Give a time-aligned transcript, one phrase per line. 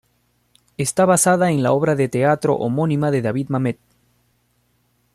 [0.77, 3.77] Está basada en la obra de teatro homónima de David Mamet.